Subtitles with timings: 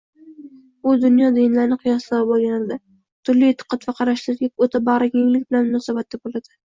[0.91, 2.77] U dunyo dinlarini qiyoslab oʻrganadi,
[3.29, 6.51] turli eʼtiqod va qarashlarga oʻta bagʻrikenglik bilan munosabatda boʻladi